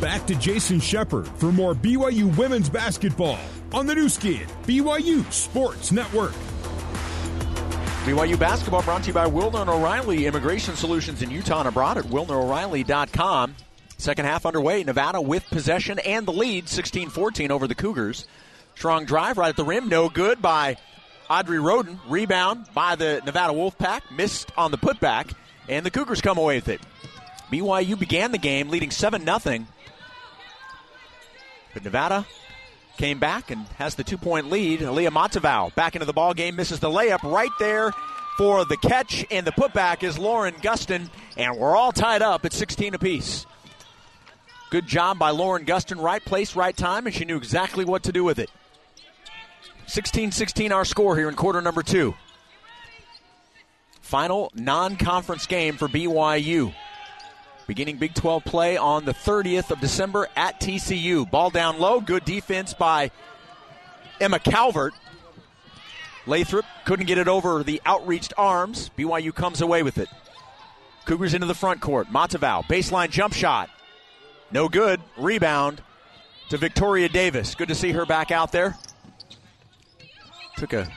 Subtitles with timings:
[0.00, 3.38] back to Jason Shepard for more BYU women's basketball
[3.72, 6.32] on the Nu Skin, BYU Sports Network.
[8.04, 12.04] BYU basketball brought to you by Wilner O'Reilly Immigration Solutions in Utah and abroad at
[12.04, 13.54] WilnerO'Reilly.com.
[13.98, 14.84] Second half underway.
[14.84, 18.26] Nevada with possession and the lead, 16-14 over the Cougars.
[18.76, 20.76] Strong drive right at the rim, no good by
[21.28, 22.00] Audrey Roden.
[22.08, 25.34] Rebound by the Nevada Wolfpack, missed on the putback,
[25.68, 26.80] and the Cougars come away with it.
[27.50, 29.66] BYU began the game leading 7 0.
[31.78, 32.26] But Nevada
[32.96, 34.80] came back and has the two point lead.
[34.80, 37.92] Leah Matavau back into the ball game, misses the layup right there
[38.36, 42.52] for the catch, and the putback is Lauren Gustin, and we're all tied up at
[42.52, 43.46] 16 apiece.
[44.70, 48.12] Good job by Lauren Gustin, right place, right time, and she knew exactly what to
[48.12, 48.50] do with it.
[49.86, 52.16] 16 16 our score here in quarter number two.
[54.00, 56.74] Final non conference game for BYU.
[57.68, 61.30] Beginning Big 12 play on the 30th of December at TCU.
[61.30, 62.00] Ball down low.
[62.00, 63.10] Good defense by
[64.18, 64.94] Emma Calvert.
[66.26, 68.90] Lathrop couldn't get it over the outreached arms.
[68.96, 70.08] BYU comes away with it.
[71.04, 72.08] Cougars into the front court.
[72.08, 73.68] Matavau, baseline jump shot.
[74.50, 75.02] No good.
[75.18, 75.82] Rebound
[76.48, 77.54] to Victoria Davis.
[77.54, 78.78] Good to see her back out there.
[80.56, 80.88] Took a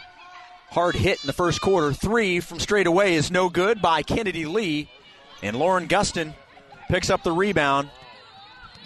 [0.69, 1.91] hard hit in the first quarter.
[1.91, 4.89] Three from straight away is no good by Kennedy Lee.
[5.43, 6.33] And Lauren Gustin
[6.91, 7.89] picks up the rebound,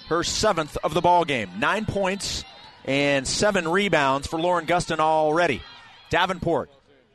[0.10, 1.50] her seventh of the ball game.
[1.58, 2.46] Nine points
[2.86, 5.64] and seven rebounds for Lauren Gustin already.
[6.12, 6.70] Davenport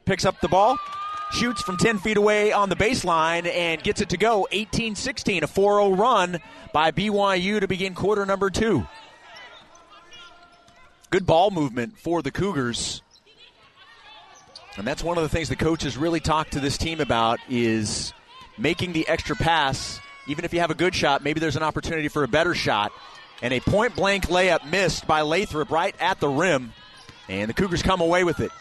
[0.04, 0.78] picks up the ball,
[1.30, 5.44] shoots from 10 feet away on the baseline, and gets it to go 18 16.
[5.44, 6.40] A 4 0 run
[6.72, 8.84] by BYU to begin quarter number two.
[11.10, 13.00] Good ball movement for the Cougars.
[14.76, 18.12] And that's one of the things the coaches really talk to this team about is
[18.58, 22.06] making the extra pass even if you have a good shot, maybe there's an opportunity
[22.06, 22.92] for a better shot.
[23.42, 26.72] And a point blank layup missed by Lathrop right at the rim.
[27.28, 28.52] And the Cougars come away with it.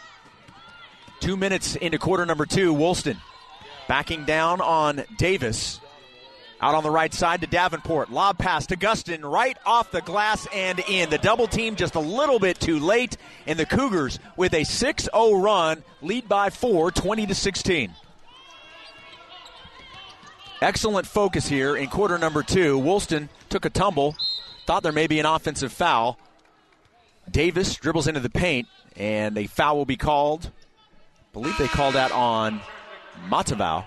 [1.20, 3.18] Two minutes into quarter number two, Woolston
[3.86, 5.80] backing down on Davis.
[6.60, 8.10] Out on the right side to Davenport.
[8.10, 11.08] Lob pass to Gustin right off the glass and in.
[11.08, 13.16] The double team just a little bit too late.
[13.46, 17.94] And the Cougars with a 6 0 run, lead by four, 20 to 16.
[20.62, 22.78] Excellent focus here in quarter number two.
[22.78, 24.14] Woolston took a tumble,
[24.66, 26.18] thought there may be an offensive foul.
[27.30, 30.50] Davis dribbles into the paint, and a foul will be called.
[31.16, 32.60] I believe they called that on
[33.28, 33.86] Matavau.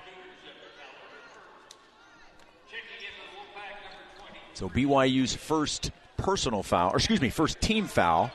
[4.55, 8.31] So BYU's first personal foul, or excuse me, first team foul.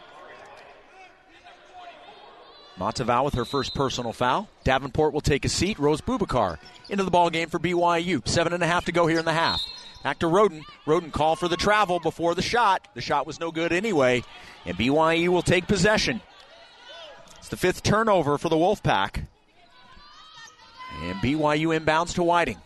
[2.79, 4.49] Matavau with her first personal foul.
[4.65, 5.79] Davenport will take a seat.
[5.79, 6.59] Rose Bubakar
[6.89, 8.27] into the ball game for BYU.
[8.27, 9.61] Seven and a half to go here in the half.
[10.05, 10.65] Back to Roden.
[10.87, 12.87] Roden called for the travel before the shot.
[12.95, 14.23] The shot was no good anyway,
[14.65, 16.21] and BYU will take possession.
[17.39, 19.27] It's the fifth turnover for the Wolfpack.
[21.03, 22.59] And BYU inbounds to Whiting.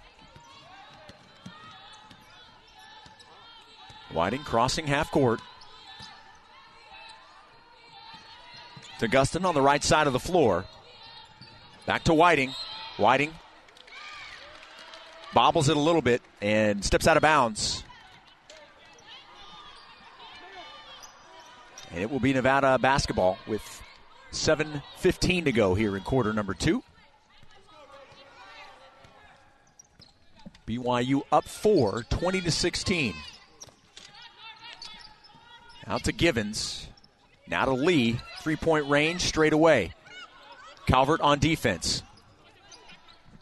[4.12, 5.40] Whiting crossing half court.
[9.02, 10.64] To Gustin on the right side of the floor.
[11.86, 12.54] Back to Whiting.
[12.96, 13.32] Whiting
[15.34, 17.82] bobbles it a little bit and steps out of bounds.
[21.90, 23.82] And it will be Nevada basketball with
[24.30, 26.84] 7.15 to go here in quarter number two.
[30.66, 33.14] BYU up four, 20 to 16.
[35.88, 36.86] Out to Givens.
[37.48, 39.92] Now to Lee, three point range straight away.
[40.86, 42.02] Calvert on defense.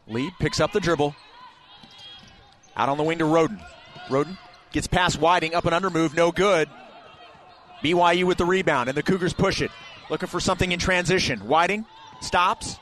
[0.07, 1.15] Lee picks up the dribble.
[2.77, 3.61] Out on the wing to Roden.
[4.11, 4.37] Roden
[4.73, 6.69] gets past Whiting, up and under move, no good.
[7.83, 9.71] BYU with the rebound, and the Cougars push it.
[10.11, 11.41] Looking for something in transition.
[11.41, 11.87] Whiting
[12.21, 12.79] stops.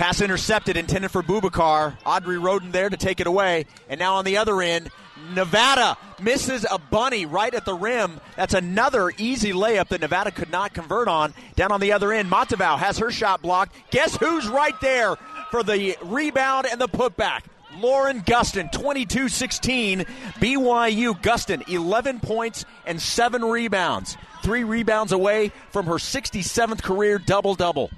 [0.00, 1.94] Pass intercepted, intended for Bubakar.
[2.06, 3.66] Audrey Roden there to take it away.
[3.86, 4.90] And now on the other end,
[5.34, 8.18] Nevada misses a bunny right at the rim.
[8.34, 11.34] That's another easy layup that Nevada could not convert on.
[11.54, 13.76] Down on the other end, Matavau has her shot blocked.
[13.90, 15.16] Guess who's right there
[15.50, 17.42] for the rebound and the putback?
[17.76, 20.06] Lauren Gustin, 22 16.
[20.40, 24.16] BYU Gustin, 11 points and 7 rebounds.
[24.42, 27.90] Three rebounds away from her 67th career double double.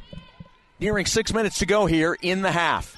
[0.82, 2.96] Nearing six minutes to go here in the half.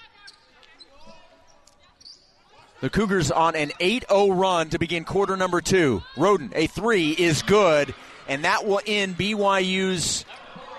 [2.80, 6.02] The Cougars on an 8 0 run to begin quarter number two.
[6.16, 7.94] Roden, a three is good,
[8.26, 10.24] and that will end BYU's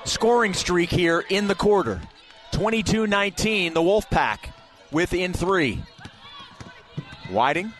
[0.04, 2.02] scoring streak here in the quarter.
[2.54, 4.52] 22 19, the Wolfpack
[4.92, 5.84] within three.
[7.30, 7.72] Whiting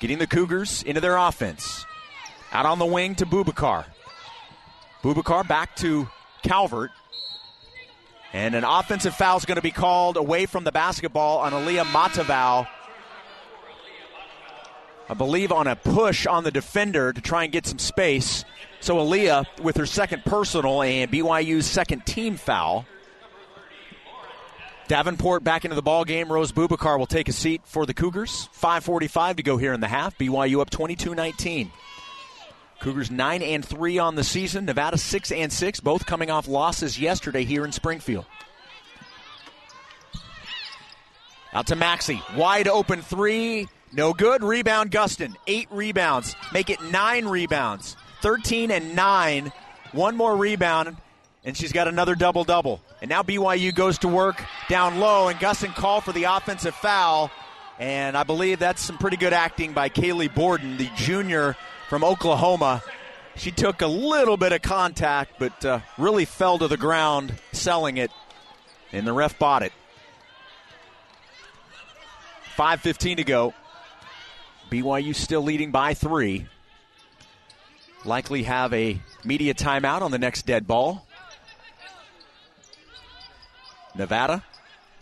[0.00, 1.86] getting the Cougars into their offense.
[2.50, 3.84] Out on the wing to Bubakar.
[5.04, 6.08] Bubakar back to
[6.42, 6.90] Calvert.
[8.34, 11.84] And an offensive foul is going to be called away from the basketball on Aaliyah
[11.84, 12.66] Matavau.
[15.08, 18.44] I believe on a push on the defender to try and get some space.
[18.80, 22.84] So Aaliyah with her second personal and BYU's second team foul.
[24.88, 26.30] Davenport back into the ball game.
[26.30, 28.48] Rose Bubakar will take a seat for the Cougars.
[28.52, 30.18] 5:45 to go here in the half.
[30.18, 31.70] BYU up 22-19.
[32.84, 34.66] Cougars 9 and 3 on the season.
[34.66, 38.26] Nevada 6 and 6, both coming off losses yesterday here in Springfield.
[41.54, 42.20] Out to Maxi.
[42.36, 43.68] Wide open three.
[43.90, 44.44] No good.
[44.44, 45.34] Rebound, Gustin.
[45.46, 46.36] Eight rebounds.
[46.52, 47.96] Make it nine rebounds.
[48.20, 49.50] 13 and 9.
[49.92, 50.98] One more rebound,
[51.42, 52.82] and she's got another double double.
[53.00, 57.30] And now BYU goes to work down low, and Gustin called for the offensive foul.
[57.78, 61.56] And I believe that's some pretty good acting by Kaylee Borden, the junior
[61.94, 62.82] from Oklahoma.
[63.36, 67.98] She took a little bit of contact, but uh, really fell to the ground, selling
[67.98, 68.10] it,
[68.90, 69.72] and the ref bought it.
[72.56, 73.54] 5.15 to go.
[74.72, 76.46] BYU still leading by three.
[78.04, 81.06] Likely have a media timeout on the next dead ball.
[83.94, 84.42] Nevada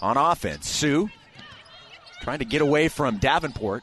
[0.03, 0.69] on offense.
[0.69, 1.09] Sue
[2.21, 3.83] trying to get away from Davenport.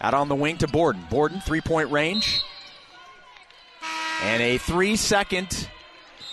[0.00, 1.04] Out on the wing to Borden.
[1.10, 2.42] Borden, three point range.
[4.22, 5.68] And a three second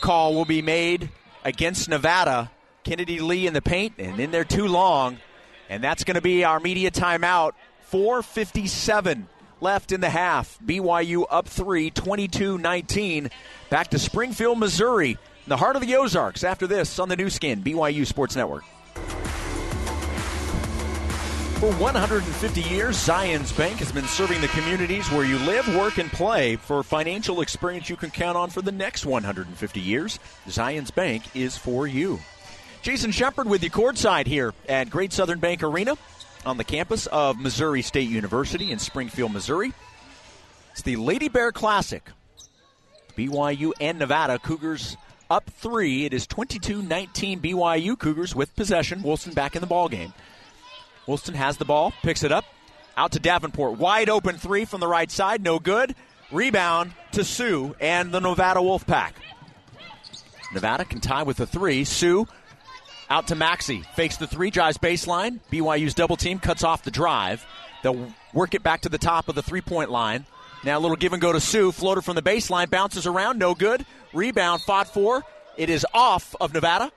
[0.02, 1.10] call will be made
[1.44, 2.52] against Nevada.
[2.84, 5.18] Kennedy Lee in the paint and in there too long.
[5.70, 7.54] And that's going to be our media timeout.
[7.82, 9.28] 457
[9.60, 10.58] left in the half.
[10.66, 13.30] BYU up three, 22 19.
[13.70, 17.30] Back to Springfield, Missouri, in the heart of the Ozarks after this on the Nu
[17.30, 18.64] Skin, BYU Sports Network.
[21.60, 26.12] For 150 years, Zions Bank has been serving the communities where you live, work, and
[26.12, 26.56] play.
[26.56, 31.58] For financial experience you can count on for the next 150 years, Zions Bank is
[31.58, 32.20] for you.
[32.84, 35.98] Jason Shepard with you courtside here at Great Southern Bank Arena
[36.46, 39.74] on the campus of Missouri State University in Springfield, Missouri.
[40.74, 42.08] It's the Lady Bear Classic.
[43.18, 44.96] BYU and Nevada Cougars
[45.28, 46.06] up three.
[46.06, 49.02] It is 22 19 BYU Cougars with possession.
[49.02, 50.14] Wilson back in the ball game.
[51.08, 52.46] Wilson has the ball, picks it up,
[52.96, 53.78] out to Davenport.
[53.78, 55.96] Wide open three from the right side, no good.
[56.32, 59.14] Rebound to Sue and the Nevada Wolfpack.
[60.54, 61.84] Nevada can tie with the three.
[61.86, 62.28] Sue
[63.10, 63.86] out to Maxi.
[63.96, 65.40] Fakes the three, drives baseline.
[65.52, 67.46] BYU's double team cuts off the drive.
[67.84, 70.26] They'll work it back to the top of the three point line.
[70.64, 71.72] Now a little give and go to Sue.
[71.72, 73.86] Floater from the baseline, bounces around, no good.
[74.14, 75.24] Rebound, fought for.
[75.56, 76.92] It is off of Nevada.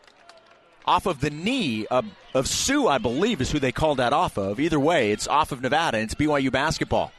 [0.86, 1.86] Off of the knee
[2.34, 4.60] of Sue, I believe, is who they called that off of.
[4.60, 7.12] Either way, it's off of Nevada, and it's BYU basketball.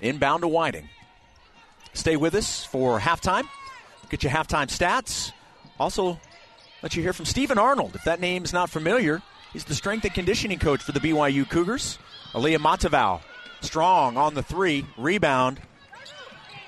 [0.00, 0.88] Inbound to Whiting.
[1.92, 3.44] Stay with us for halftime.
[4.08, 5.32] Get your halftime stats.
[5.78, 6.18] Also,
[6.82, 7.94] let you hear from Stephen Arnold.
[7.94, 9.22] If that name's not familiar,
[9.52, 11.98] he's the strength and conditioning coach for the BYU Cougars.
[12.32, 13.20] Aaliyah Matavau,
[13.60, 14.86] strong on the three.
[14.96, 15.60] Rebound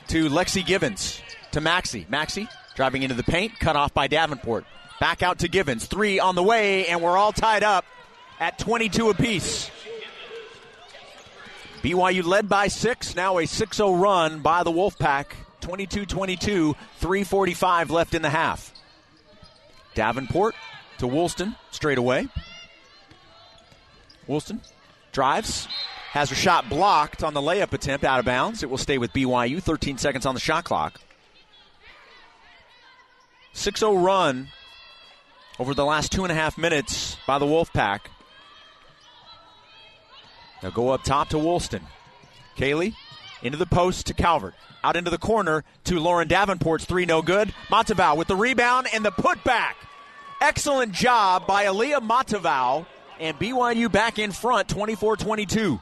[0.08, 1.20] to Lexi Givens.
[1.52, 2.06] To Maxi.
[2.08, 4.64] Maxi driving into the paint, cut off by Davenport.
[5.00, 5.86] Back out to Givens.
[5.86, 7.84] Three on the way, and we're all tied up
[8.38, 9.70] at 22 apiece.
[11.82, 13.14] BYU led by six.
[13.14, 15.26] Now a 6 0 run by the Wolfpack.
[15.60, 18.72] 22 22, 3.45 left in the half.
[19.94, 20.54] Davenport
[20.98, 22.28] to Woolston straight away.
[24.26, 24.60] Woolston
[25.12, 25.68] drives,
[26.10, 28.62] has her shot blocked on the layup attempt out of bounds.
[28.62, 29.62] It will stay with BYU.
[29.62, 31.00] 13 seconds on the shot clock.
[33.52, 34.48] 6 0 run
[35.58, 38.00] over the last two and a half minutes by the Wolfpack.
[40.60, 41.82] They'll go up top to Woolston.
[42.56, 42.94] Kaylee
[43.42, 44.54] into the post to Calvert.
[44.82, 47.54] Out into the corner to Lauren Davenport's three, no good.
[47.68, 49.74] Matavau with the rebound and the putback.
[50.40, 52.86] Excellent job by Aaliyah Matavau.
[53.20, 55.80] And BYU back in front, 24 22.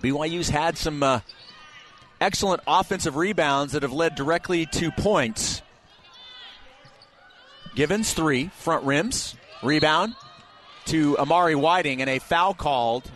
[0.00, 1.20] BYU's had some uh,
[2.20, 5.62] excellent offensive rebounds that have led directly to points.
[7.74, 10.14] Givens, three, front rims, rebound
[10.86, 13.10] to Amari Whiting, and a foul called.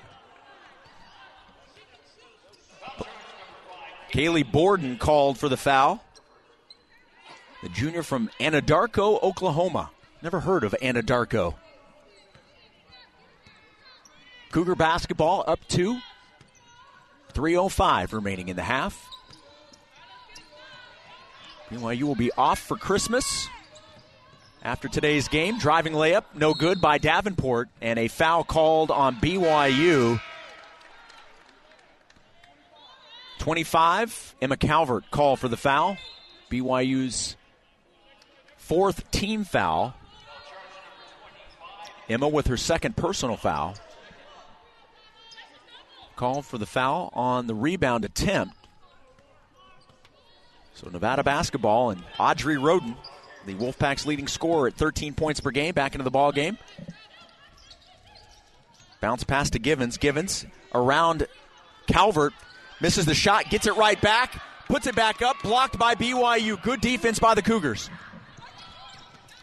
[4.12, 6.02] Kaylee Borden called for the foul.
[7.62, 9.90] The junior from Anadarko, Oklahoma.
[10.22, 11.54] Never heard of Anadarko.
[14.52, 15.98] Cougar basketball up to
[17.32, 19.08] 3.05 remaining in the half.
[21.70, 23.48] BYU will be off for Christmas
[24.64, 25.58] after today's game.
[25.58, 30.20] Driving layup, no good by Davenport, and a foul called on BYU.
[33.38, 35.98] 25, Emma Calvert call for the foul.
[36.50, 37.36] BYU's
[38.56, 39.94] fourth team foul.
[42.08, 43.74] Emma with her second personal foul.
[46.16, 48.54] Call for the foul on the rebound attempt.
[50.74, 52.96] So Nevada basketball and Audrey Roden,
[53.46, 56.58] the Wolfpack's leading scorer at 13 points per game, back into the ball game.
[59.00, 59.98] Bounce pass to Givens.
[59.98, 61.26] Givens around
[61.86, 62.32] Calvert.
[62.80, 66.60] Misses the shot, gets it right back, puts it back up, blocked by BYU.
[66.62, 67.88] Good defense by the Cougars.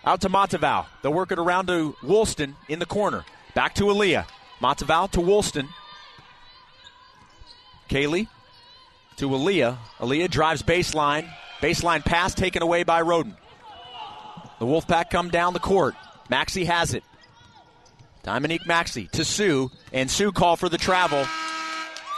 [0.03, 0.85] Out to Matavau.
[1.01, 3.23] They'll work it around to Woolston in the corner.
[3.53, 4.25] Back to Aaliyah.
[4.61, 5.67] Matavau to Woolston.
[7.89, 8.27] Kaylee
[9.17, 9.77] to Aaliyah.
[9.99, 11.29] Aaliyah drives baseline.
[11.61, 13.37] Baseline pass taken away by Roden.
[14.61, 15.95] The Wolfpack come down the court.
[16.29, 17.03] Maxey has it.
[18.21, 21.25] Dominique Maxey to Sue, and Sue call for the travel.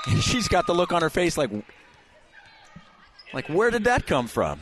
[0.08, 1.52] And she's got the look on her face like,
[3.34, 4.60] like where did that come from?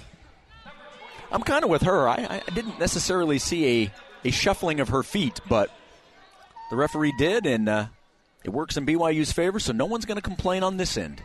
[1.32, 2.08] I'm kind of with her.
[2.08, 5.76] I, I didn't necessarily see a, a shuffling of her feet, but
[6.70, 7.88] the referee did, and uh,
[8.44, 11.24] it works in BYU's favor, so no one's going to complain on this end.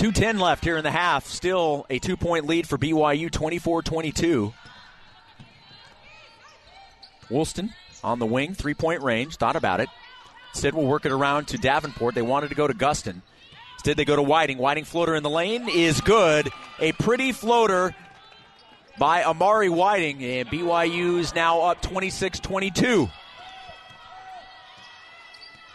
[0.00, 1.26] 2.10 left here in the half.
[1.26, 4.54] Still a two point lead for BYU, 24 22.
[7.28, 9.36] Woolston on the wing, three point range.
[9.36, 9.90] Thought about it.
[10.54, 12.14] Instead, we'll work it around to Davenport.
[12.14, 13.20] They wanted to go to Gustin.
[13.74, 14.56] Instead, they go to Whiting.
[14.56, 16.50] Whiting floater in the lane is good.
[16.78, 17.94] A pretty floater
[18.98, 20.24] by Amari Whiting.
[20.24, 23.10] And BYU is now up 26 22.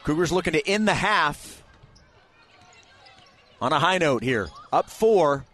[0.04, 1.64] Cougars looking to end the half
[3.62, 4.50] on a high note here.
[4.72, 5.46] Up four,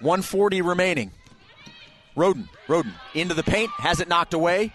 [0.00, 1.10] 140 remaining.
[2.16, 4.72] Roden, Roden into the paint, has it knocked away.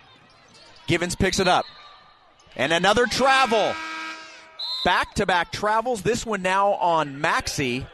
[0.87, 1.65] Givens picks it up.
[2.55, 3.73] And another travel.
[4.83, 6.01] Back to back travels.
[6.01, 7.85] This one now on Maxi.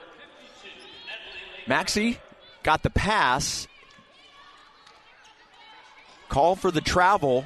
[1.67, 2.17] Maxi
[2.63, 3.67] got the pass.
[6.29, 7.45] Call for the travel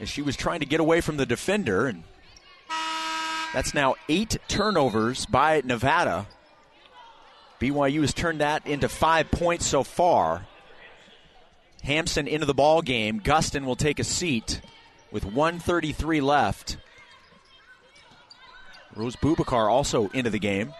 [0.00, 1.86] as she was trying to get away from the defender.
[1.86, 2.04] And
[3.52, 6.26] that's now eight turnovers by Nevada.
[7.60, 10.46] BYU has turned that into five points so far.
[11.82, 13.20] Hampson into the ball game.
[13.20, 14.60] Gustin will take a seat
[15.10, 16.76] with 133 left.
[18.94, 20.72] Rose Bubakar also into the game.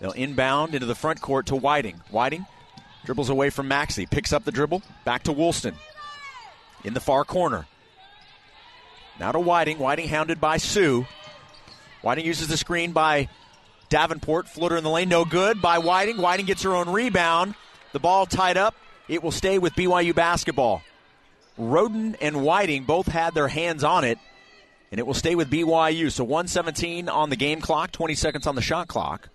[0.00, 2.00] They'll inbound into the front court to Whiting.
[2.10, 2.46] Whiting
[3.04, 5.74] dribbles away from Maxey, picks up the dribble, back to Woolston.
[6.84, 7.66] In the far corner.
[9.18, 9.78] Now to Whiting.
[9.78, 11.06] Whiting hounded by Sue.
[12.04, 13.30] Whiting uses the screen by
[13.88, 14.46] Davenport.
[14.46, 16.18] Floater in the lane, no good by Whiting.
[16.18, 17.54] Whiting gets her own rebound.
[17.94, 18.74] The ball tied up.
[19.08, 20.82] It will stay with BYU basketball.
[21.56, 24.18] Roden and Whiting both had their hands on it,
[24.90, 26.12] and it will stay with BYU.
[26.12, 29.30] So 117 on the game clock, 20 seconds on the shot clock.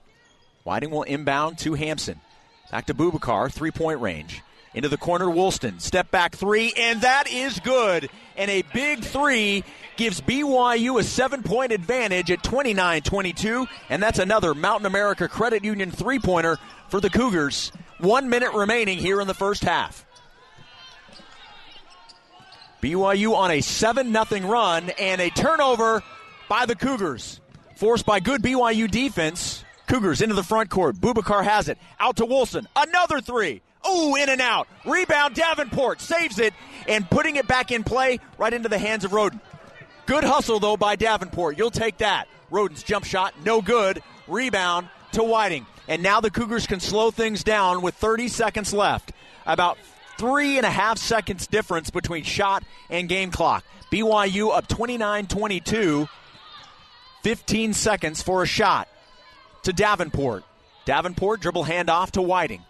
[0.63, 2.21] Whiting will inbound to Hampson.
[2.69, 4.43] Back to Bubakar, three point range.
[4.79, 5.81] Into the corner, Woolston.
[5.81, 8.09] Step back three, and that is good.
[8.37, 9.65] And a big three
[9.97, 13.67] gives BYU a seven point advantage at 29 22.
[13.89, 16.57] And that's another Mountain America Credit Union three pointer
[16.87, 17.73] for the Cougars.
[17.97, 20.05] One minute remaining here in the first half.
[22.81, 26.01] BYU on a 7 0 run and a turnover
[26.47, 27.41] by the Cougars.
[27.75, 29.65] Forced by good BYU defense.
[29.89, 30.95] Cougars into the front court.
[30.95, 31.77] Bubakar has it.
[31.99, 32.65] Out to Wilson.
[32.77, 33.61] Another three.
[33.87, 34.67] Ooh, in and out.
[34.85, 36.53] Rebound Davenport saves it
[36.87, 39.39] and putting it back in play right into the hands of Roden.
[40.05, 41.57] Good hustle though by Davenport.
[41.57, 42.27] You'll take that.
[42.49, 44.01] Roden's jump shot, no good.
[44.27, 45.65] Rebound to Whiting.
[45.87, 49.11] And now the Cougars can slow things down with 30 seconds left.
[49.45, 49.77] About
[50.17, 53.63] three and a half seconds difference between shot and game clock.
[53.91, 56.07] BYU up 29 22.
[57.23, 58.87] 15 seconds for a shot
[59.63, 60.43] to Davenport.
[60.85, 62.63] Davenport dribble handoff to Whiting.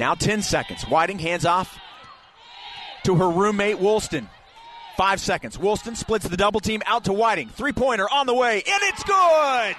[0.00, 0.82] Now 10 seconds.
[0.84, 1.78] Whiting hands off
[3.04, 4.28] to her roommate Woolston.
[4.96, 5.58] Five seconds.
[5.58, 7.50] Woolston splits the double team out to Whiting.
[7.50, 9.76] Three pointer on the way, and it's good!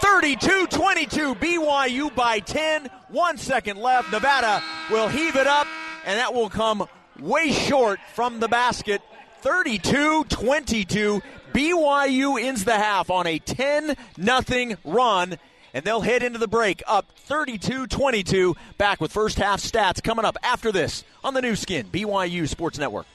[0.00, 2.88] 32 22, BYU by 10.
[3.08, 4.10] One second left.
[4.10, 5.66] Nevada will heave it up,
[6.06, 9.02] and that will come way short from the basket.
[9.42, 11.20] 32 22.
[11.52, 15.36] BYU ends the half on a 10 0 run,
[15.74, 18.56] and they'll head into the break up 32 22.
[18.78, 22.78] Back with first half stats coming up after this on the Nu Skin, BYU Sports
[22.78, 23.06] Network.